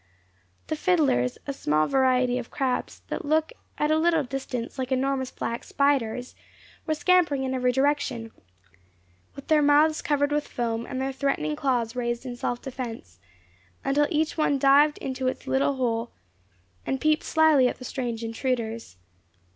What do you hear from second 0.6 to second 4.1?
The fiddlers (a small variety of crabs that look at a